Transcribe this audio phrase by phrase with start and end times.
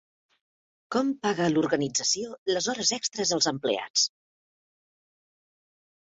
[0.93, 4.07] Com paga l'organització les hores extres als empleats?